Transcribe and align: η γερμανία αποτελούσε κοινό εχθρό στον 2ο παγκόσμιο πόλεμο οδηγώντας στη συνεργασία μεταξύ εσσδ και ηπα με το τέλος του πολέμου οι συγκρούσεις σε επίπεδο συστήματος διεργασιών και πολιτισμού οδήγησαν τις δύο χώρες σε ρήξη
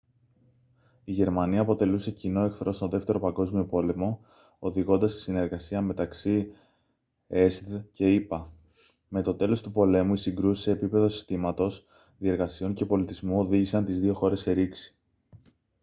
η 1.03 1.11
γερμανία 1.11 1.61
αποτελούσε 1.61 2.11
κοινό 2.11 2.45
εχθρό 2.45 2.71
στον 2.71 2.89
2ο 2.93 3.19
παγκόσμιο 3.21 3.65
πόλεμο 3.65 4.19
οδηγώντας 4.59 5.11
στη 5.11 5.21
συνεργασία 5.21 5.81
μεταξύ 5.81 6.47
εσσδ 7.27 7.75
και 7.91 8.13
ηπα 8.13 8.51
με 9.07 9.21
το 9.21 9.35
τέλος 9.35 9.61
του 9.61 9.71
πολέμου 9.71 10.13
οι 10.13 10.17
συγκρούσεις 10.17 10.63
σε 10.63 10.71
επίπεδο 10.71 11.09
συστήματος 11.09 11.85
διεργασιών 12.17 12.73
και 12.73 12.85
πολιτισμού 12.85 13.39
οδήγησαν 13.39 13.85
τις 13.85 13.99
δύο 13.99 14.13
χώρες 14.13 14.39
σε 14.39 14.51
ρήξη 14.51 14.95